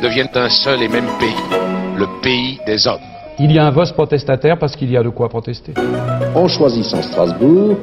[0.00, 1.58] deviennent un seul et même pays,
[1.96, 3.00] le pays des hommes.
[3.38, 5.74] Il y a un vote protestataire parce qu'il y a de quoi protester.
[6.34, 7.76] En choisissant Strasbourg,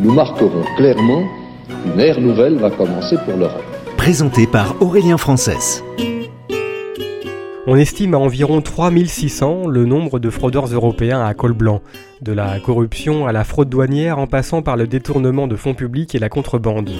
[0.00, 1.24] nous marquerons clairement
[1.68, 3.62] qu'une ère nouvelle va commencer pour l'Europe.
[3.96, 5.82] Présenté par Aurélien Frances.
[7.66, 11.80] On estime à environ 3600 le nombre de fraudeurs européens à col blanc,
[12.20, 16.14] de la corruption à la fraude douanière en passant par le détournement de fonds publics
[16.14, 16.90] et la contrebande.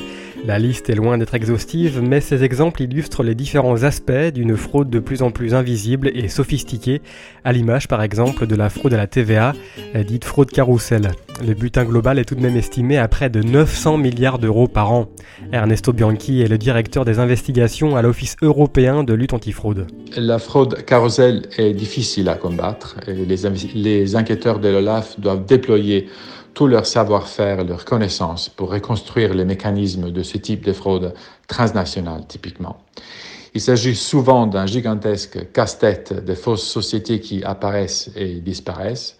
[0.46, 4.88] La liste est loin d'être exhaustive, mais ces exemples illustrent les différents aspects d'une fraude
[4.88, 7.02] de plus en plus invisible et sophistiquée,
[7.45, 9.52] à l'image par exemple de la fraude à la TVA,
[10.06, 11.10] dite fraude carrousel.
[11.43, 14.93] Le butin global est tout de même estimé à près de 900 milliards d'euros par
[14.93, 15.09] an.
[15.52, 19.88] Ernesto Bianchi est le directeur des investigations à l'Office européen de lutte antifraude.
[20.16, 26.09] La fraude carrousel est difficile à combattre et les, enquêteurs de l'OLAF doivent déployer
[26.55, 31.15] tout leur savoir-faire et leur connaissance pour reconstruire les mécanismes de ce type de fraude
[31.49, 32.79] transnationale typiquement.
[33.55, 39.18] Il s'agit souvent d'un gigantesque casse-tête de fausses sociétés qui apparaissent et disparaissent.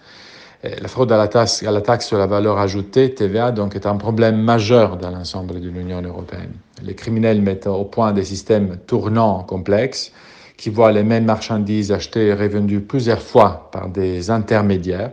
[0.81, 3.84] La fraude à la, taxe, à la taxe sur la valeur ajoutée, TVA, donc, est
[3.84, 6.55] un problème majeur dans l'ensemble de l'Union européenne.
[6.83, 10.11] Les criminels mettent au point des systèmes tournants complexes
[10.57, 15.11] qui voient les mêmes marchandises achetées et revendues plusieurs fois par des intermédiaires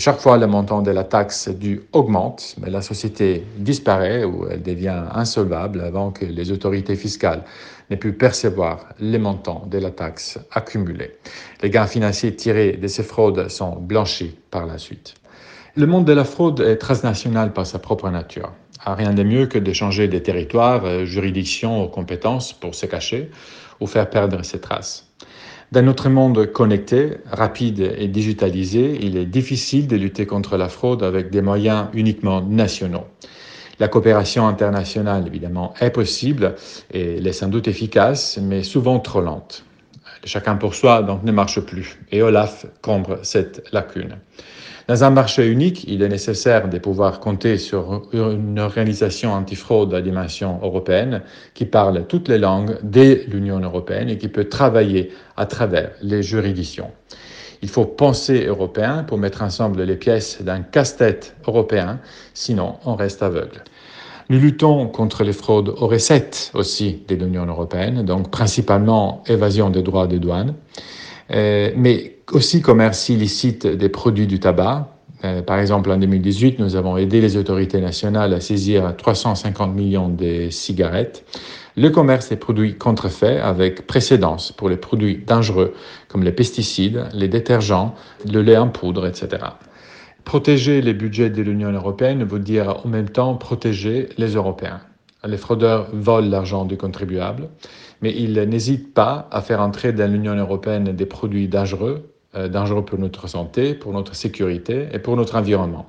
[0.00, 4.62] chaque fois, le montant de la taxe due augmente, mais la société disparaît ou elle
[4.62, 7.44] devient insolvable avant que les autorités fiscales
[7.90, 11.18] n'aient pu percevoir les montants de la taxe accumulée.
[11.62, 15.14] Les gains financiers tirés de ces fraudes sont blanchis par la suite.
[15.76, 18.52] Le monde de la fraude est transnational par sa propre nature.
[18.86, 23.30] Rien de mieux que d'échanger des territoires, juridictions ou compétences pour se cacher
[23.78, 25.11] ou faire perdre ses traces.
[25.72, 31.02] Dans notre monde connecté, rapide et digitalisé, il est difficile de lutter contre la fraude
[31.02, 33.06] avec des moyens uniquement nationaux.
[33.78, 36.56] La coopération internationale, évidemment, est possible
[36.92, 39.64] et elle est sans doute efficace, mais souvent trop lente.
[40.24, 41.98] Chacun pour soi, donc, ne marche plus.
[42.12, 44.18] Et Olaf comble cette lacune.
[44.88, 50.00] Dans un marché unique, il est nécessaire de pouvoir compter sur une organisation antifraude à
[50.00, 51.22] dimension européenne
[51.54, 56.22] qui parle toutes les langues de l'Union européenne et qui peut travailler à travers les
[56.22, 56.90] juridictions.
[57.62, 62.00] Il faut penser européen pour mettre ensemble les pièces d'un casse-tête européen,
[62.34, 63.62] sinon on reste aveugle.
[64.30, 69.82] Nous luttons contre les fraudes aux recettes aussi de l'Union européenne, donc principalement évasion des
[69.82, 70.54] droits de douane.
[71.30, 74.88] Euh, mais aussi commerce illicite des produits du tabac.
[75.24, 80.08] Euh, par exemple, en 2018, nous avons aidé les autorités nationales à saisir 350 millions
[80.08, 81.24] de cigarettes.
[81.76, 85.74] Le commerce des produits contrefaits avec précédence pour les produits dangereux
[86.08, 87.94] comme les pesticides, les détergents,
[88.30, 89.38] le lait en poudre, etc.
[90.24, 94.80] Protéger les budgets de l'Union européenne veut dire en même temps protéger les Européens.
[95.26, 97.48] Les fraudeurs volent l'argent du contribuable,
[98.00, 102.84] mais ils n'hésitent pas à faire entrer dans l'Union européenne des produits dangereux, euh, dangereux
[102.84, 105.86] pour notre santé, pour notre sécurité et pour notre environnement.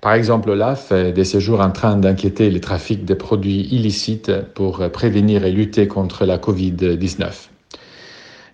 [0.00, 4.32] Par exemple, l'AF est de ces jours en train d'inquiéter le trafic de produits illicites
[4.54, 7.48] pour prévenir et lutter contre la COVID-19.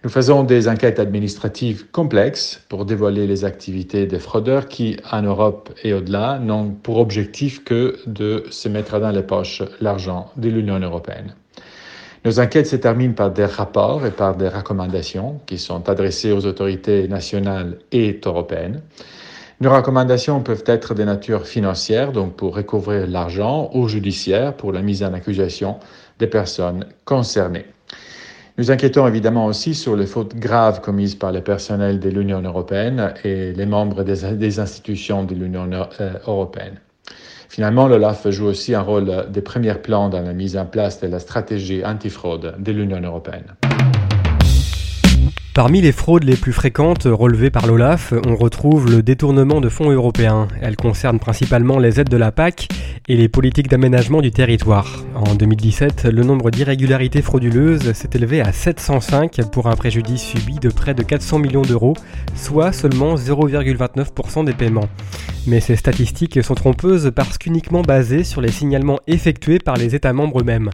[0.04, 5.70] Nous faisons des enquêtes administratives complexes pour dévoiler les activités des fraudeurs qui, en Europe
[5.82, 10.78] et au-delà, n'ont pour objectif que de se mettre dans les poches l'argent de l'Union
[10.78, 11.34] européenne.
[12.26, 16.44] Nos enquêtes se terminent par des rapports et par des recommandations qui sont adressées aux
[16.44, 18.82] autorités nationales et européennes.
[19.62, 24.82] Nos recommandations peuvent être de nature financière, donc pour recouvrir l'argent, ou judiciaire pour la
[24.82, 25.78] mise en accusation
[26.18, 27.64] des personnes concernées.
[28.56, 33.12] Nous inquiétons évidemment aussi sur les fautes graves commises par le personnel de l'Union européenne
[33.24, 35.68] et les membres des, institutions de l'Union
[36.00, 36.78] euh, européenne.
[37.48, 41.08] Finalement, l'OLAF joue aussi un rôle de premier plan dans la mise en place de
[41.08, 43.56] la stratégie antifraude de l'Union européenne.
[45.52, 49.90] Parmi les fraudes les plus fréquentes relevées par l'OLAF, on retrouve le détournement de fonds
[49.90, 50.46] européens.
[50.62, 52.68] Elles concernent principalement les aides de la PAC
[53.08, 55.04] et les politiques d'aménagement du territoire.
[55.14, 60.70] En 2017, le nombre d'irrégularités frauduleuses s'est élevé à 705 pour un préjudice subi de
[60.70, 61.94] près de 400 millions d'euros,
[62.34, 64.88] soit seulement 0,29% des paiements.
[65.46, 70.14] Mais ces statistiques sont trompeuses parce qu'uniquement basées sur les signalements effectués par les États
[70.14, 70.70] membres eux-mêmes.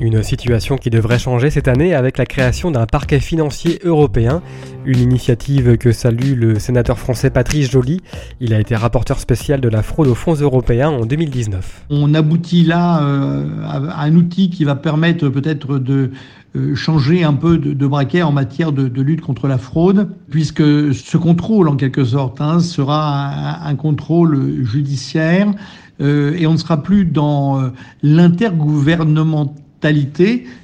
[0.00, 4.42] Une situation qui devrait changer cette année avec la création d'un parquet financier européen,
[4.86, 8.00] une initiative que salue le sénateur français Patrice Joly.
[8.40, 11.86] Il a été rapporteur spécial de la fraude aux fonds européens en 2019.
[11.90, 16.10] On aboutit là euh, à un outil qui va permettre peut-être de
[16.56, 21.16] euh, changer un peu de, braquet en matière de, lutte contre la fraude, puisque ce
[21.16, 25.52] contrôle, en quelque sorte, hein, sera un, contrôle judiciaire
[26.00, 27.70] euh, et on ne sera plus dans
[28.02, 29.64] l'intergouvernementalité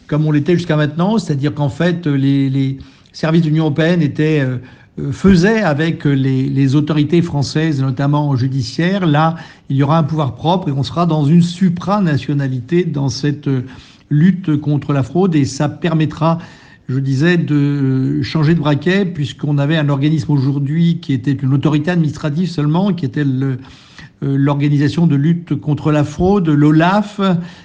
[0.07, 2.79] comme on l'était jusqu'à maintenant, c'est-à-dire qu'en fait, les,
[3.13, 4.47] services de l'Union européenne étaient
[5.13, 9.07] faisaient avec les, les, autorités françaises, notamment judiciaires.
[9.07, 9.37] Là,
[9.71, 13.49] il y aura un pouvoir propre et on sera dans une supranationalité dans cette
[14.11, 16.39] lutte contre la fraude et ça permettra
[16.91, 21.93] je disais, de changer de braquet, puisqu'on avait un organisme aujourd'hui qui était une autorité
[21.93, 23.57] administrative seulement, qui était euh,
[24.23, 27.21] l'organisation de lutte contre la fraude, l'OLAF,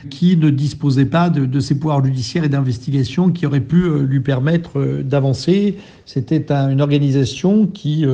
[0.10, 4.04] qui ne disposait pas de, de ses pouvoirs judiciaires et d'investigation qui auraient pu euh,
[4.04, 5.78] lui permettre euh, d'avancer.
[6.06, 8.06] C'était une organisation qui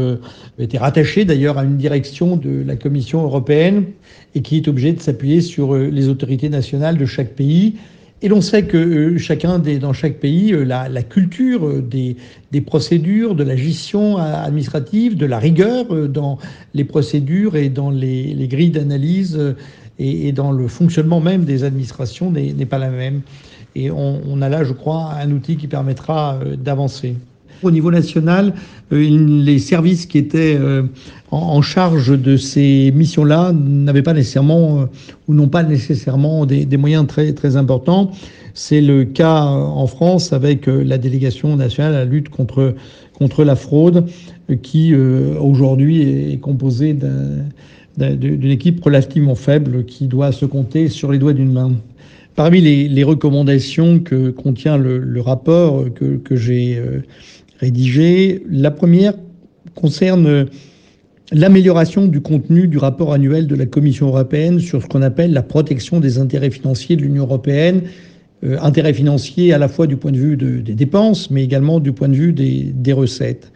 [0.57, 3.83] était rattachée d'ailleurs à une direction de la Commission européenne
[4.33, 7.75] et qui est obligée de s'appuyer sur les autorités nationales de chaque pays
[8.23, 13.33] et l'on sait que euh, chacun dans chaque pays, euh, la, culture euh, des, procédures,
[13.33, 16.37] de la gestion administrative, de la rigueur dans
[16.73, 19.55] les procédures et dans les, les grilles d'analyse
[19.97, 23.21] et, dans le fonctionnement même des administrations n'est pas la même.
[23.73, 27.15] Et on, a là, je crois, un outil qui permettra d'avancer.
[27.63, 28.53] Au niveau national,
[28.91, 30.57] les services qui étaient
[31.31, 34.85] en, charge de ces missions-là n'avaient pas nécessairement euh,
[35.27, 38.11] ou n'ont pas nécessairement des, moyens très, très importants.
[38.53, 42.75] C'est le cas en France avec euh, la délégation nationale à la lutte contre,
[43.17, 44.05] contre la fraude
[44.49, 46.93] euh, qui aujourd'hui est composée
[47.97, 51.71] d'une équipe relativement faible qui doit se compter sur les doigts d'une main.
[52.35, 56.81] Parmi les, recommandations que contient le, rapport que j'ai
[57.61, 59.13] rédigé, la première
[59.75, 60.47] concerne
[61.31, 65.43] l'amélioration du contenu du rapport annuel de la Commission européenne sur ce qu'on appelle la
[65.43, 67.83] protection des intérêts financiers de l'Union européenne,
[68.43, 71.93] euh, intérêts financiers à la fois du point de vue des dépenses, mais également du
[71.93, 73.51] point de vue des, recettes.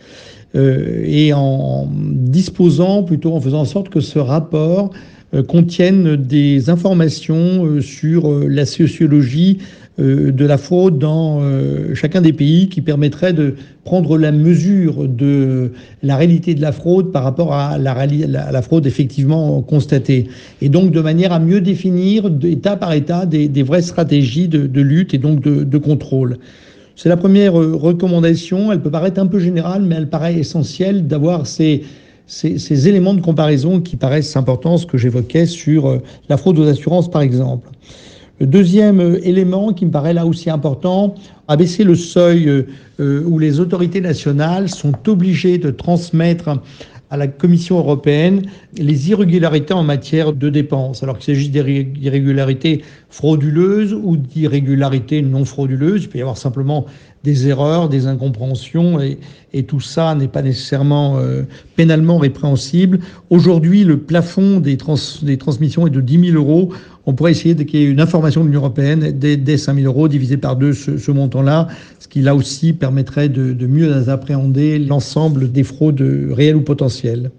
[0.56, 4.92] Euh, et en disposant, plutôt en faisant en sorte que ce rapport
[5.34, 12.34] euh, contienne des informations sur la sociologie euh, de la fraude dans euh, chacun des
[12.34, 13.56] pays qui permettrait de
[13.86, 15.72] prendre la mesure de
[16.04, 20.28] la réalité de la fraude par rapport à la, la fraude effectivement constatée.
[20.62, 25.14] Et donc de manière à mieux définir état par état des, vraies stratégies de, lutte
[25.14, 26.40] et donc de, contrôle.
[26.98, 28.74] C'est la première euh, recommandation.
[28.74, 31.84] Elle peut paraître un peu générale, mais elle paraît essentielle d'avoir ces,
[32.28, 36.68] ces, ces, éléments de comparaison qui paraissent importants, ce que j'évoquais sur la fraude aux
[36.68, 37.70] assurances, par exemple.
[38.42, 41.16] Deuxième euh, élément qui me paraît là aussi important,
[41.48, 42.68] abaisser le seuil euh,
[43.00, 46.60] euh, où les autorités nationales sont obligées de transmettre
[47.10, 48.42] à la Commission européenne
[48.78, 56.04] les irrégularités en matière de dépenses, alors qu'il s'agit d'irrégularités frauduleuses ou d'irrégularités non frauduleuses.
[56.04, 56.88] Il peut y avoir simplement
[57.24, 59.18] des erreurs, des incompréhensions, et,
[59.64, 61.18] tout ça n'est pas nécessairement
[61.76, 63.00] pénalement répréhensible.
[63.30, 64.78] Aujourd'hui, le plafond des,
[65.22, 66.72] des transmissions est de 10 000 euros.
[67.06, 69.86] On pourrait essayer qu'il y ait une information de l'Union européenne dès, dès 5 000
[69.86, 71.68] euros, divisé par deux ce, montant-là,
[72.00, 77.32] ce qui là aussi permettrait de mieux appréhender l'ensemble des fraudes réelles ou potentielles.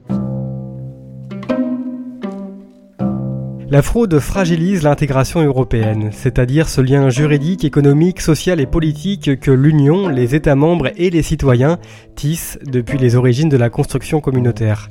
[3.68, 10.08] La fraude fragilise l'intégration européenne, c'est-à-dire ce lien juridique, économique, social et politique que l'Union,
[10.08, 11.78] les États membres et les citoyens
[12.14, 14.88] tissent depuis les origines de la construction communautaire.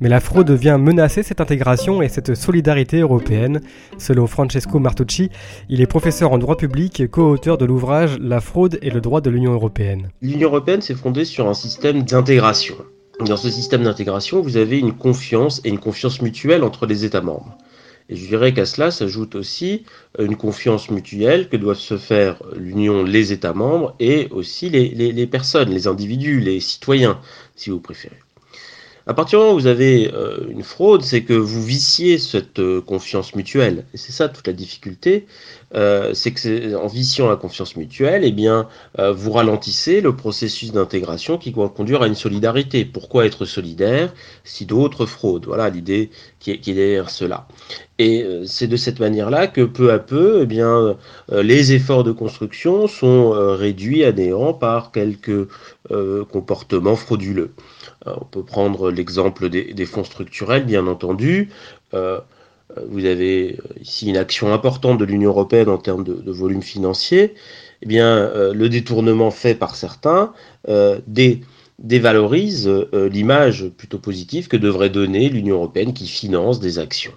[0.00, 3.60] Mais la fraude vient menacer cette intégration et cette solidarité européenne.
[3.98, 5.30] Selon Francesco Martucci,
[5.68, 9.30] il est professeur en droit public, co-auteur de l'ouvrage La fraude et le droit de
[9.30, 10.10] l'Union européenne.
[10.22, 12.76] L'Union européenne s'est fondée sur un système d'intégration.
[13.20, 17.20] Dans ce système d'intégration, vous avez une confiance et une confiance mutuelle entre les États
[17.20, 17.56] membres.
[18.08, 19.84] Et je dirais qu'à cela s'ajoute aussi
[20.18, 25.26] une confiance mutuelle que doivent se faire l'Union, les États membres et aussi les, les,
[25.26, 27.18] personnes, les individus, les citoyens,
[27.56, 28.18] si vous préférez.
[29.06, 32.58] À partir du moment où vous avez euh, une fraude, c'est que vous viciez cette
[32.58, 33.84] euh, confiance mutuelle.
[33.92, 35.26] Et c'est ça toute la difficulté,
[35.74, 38.66] euh, c'est que en viciant la confiance mutuelle, eh bien,
[38.98, 42.86] vous ralentissez le processus d'intégration qui doit conduire à une solidarité.
[42.86, 45.46] Pourquoi être solidaire si d'autres fraudent?
[45.46, 47.46] Voilà l'idée qui est, qui est derrière cela.
[47.98, 50.96] Et euh, c'est de cette manière-là que peu à peu, eh bien,
[51.30, 55.48] euh, les efforts de construction sont euh, réduits à néant par quelques
[56.30, 57.50] comportements frauduleux.
[58.06, 61.50] On peut prendre l'exemple des, fonds structurels, bien entendu.
[61.92, 67.34] vous avez ici une action importante de l'Union européenne en termes de, volume financier.
[67.82, 70.32] Eh bien, le détournement fait par certains
[71.78, 77.14] dévalorise l'image plutôt positive que devrait donner l'Union européenne qui finance des actions.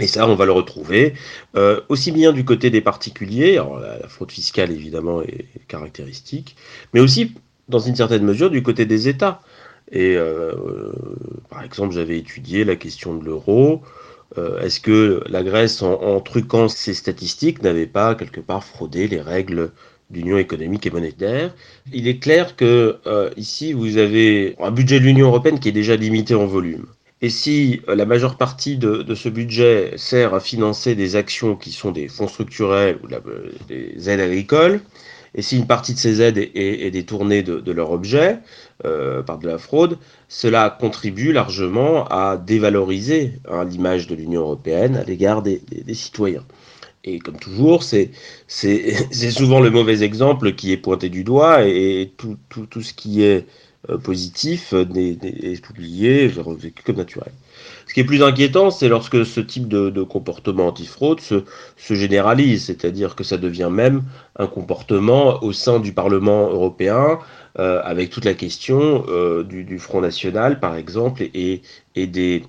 [0.00, 1.14] Et ça, on va le retrouver
[1.56, 6.56] euh, aussi bien du côté des particuliers, la, fraude fiscale évidemment est caractéristique,
[6.92, 7.34] mais aussi
[7.68, 9.40] dans une certaine mesure du côté des États.
[9.92, 10.52] Et euh,
[11.50, 13.82] par exemple, j'avais étudié la question de l'euro.
[14.38, 19.20] Euh, est-ce que la Grèce, en, truquant ses statistiques, n'avait pas quelque part fraudé les
[19.20, 19.70] règles
[20.10, 21.54] d'union économique et monétaire?
[21.92, 22.98] Il est clair que
[23.36, 26.86] ici, vous avez un budget de l'Union européenne qui est déjà limité en volume.
[27.24, 31.72] Et si euh, la majeure partie de, ce budget sert à financer des actions qui
[31.72, 34.82] sont des fonds structurels ou euh, des aides agricoles,
[35.34, 38.38] et si une partie de ces aides est, détournée de, leur objet
[38.84, 39.98] euh, par de la fraude,
[40.28, 45.60] cela contribue largement à dévaloriser hein, l'image de l'Union européenne à l'égard des,
[45.92, 46.44] citoyens.
[47.02, 47.82] Et comme toujours,
[48.46, 52.38] c'est souvent le mauvais exemple qui est pointé du doigt et, tout,
[52.80, 53.46] ce qui est
[53.90, 57.32] euh, positif euh, est oublié, vécu comme naturel.
[57.94, 61.44] Ce qui est plus inquiétant, c'est lorsque ce type de, comportement antifraude se,
[61.76, 64.02] se généralise, c'est-à-dire que ça devient même
[64.36, 67.20] un comportement au sein du Parlement européen,
[67.60, 69.04] euh, avec toute la question
[69.44, 71.62] du, Front National, par exemple, et,
[71.94, 72.42] des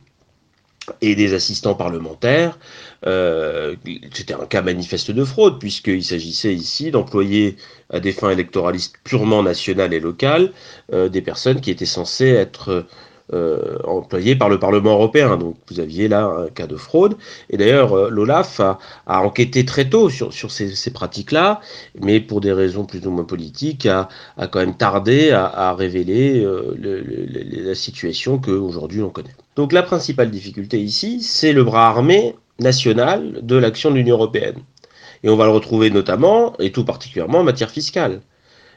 [1.35, 2.57] assistants parlementaires.
[3.05, 3.75] Euh,
[4.13, 7.57] c'était un cas manifeste de fraude, puisqu'il s'agissait ici d'employer
[7.91, 10.51] à des fins électoralistes purement nationales et locales
[10.91, 12.87] euh, des personnes qui étaient censées être
[13.33, 15.37] euh, employées par le Parlement européen.
[15.37, 17.15] Donc vous aviez là un cas de fraude.
[17.49, 18.77] Et d'ailleurs, l'OLAF a,
[19.07, 21.61] enquêté très tôt sur, ces, pratiques-là,
[22.01, 26.45] mais pour des raisons plus ou moins politiques, a, a quand même tardé à, révéler
[26.77, 29.35] la situation qu'aujourd'hui on connaît.
[29.55, 34.57] Donc la principale difficulté ici, c'est le bras armé national de l'action de l'Union européenne.
[35.23, 38.21] Et on va le retrouver notamment, et tout particulièrement en matière fiscale.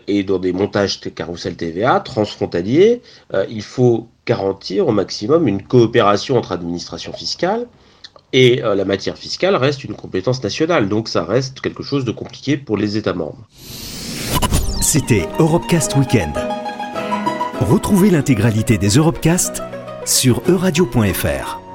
[0.09, 3.03] Et dans des montages carousel TVA transfrontaliers,
[3.35, 7.67] euh, il faut garantir au maximum une coopération entre administrations fiscales.
[8.33, 12.11] Et euh, la matière fiscale reste une compétence nationale, donc ça reste quelque chose de
[12.11, 13.47] compliqué pour les États membres.
[14.81, 16.35] C'était Europecast Weekend.
[17.61, 19.63] Retrouvez l'intégralité des Europecast
[20.07, 21.68] sur euradio.fr.